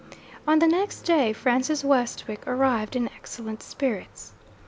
On 0.47 0.57
the 0.57 0.65
next 0.65 1.01
day, 1.03 1.31
Francis 1.31 1.83
Westwick 1.83 2.47
arrived 2.47 2.95
in 2.95 3.07
excellent 3.15 3.61
spirits. 3.61 4.33